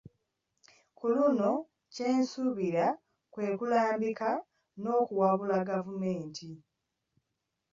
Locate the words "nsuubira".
2.19-2.85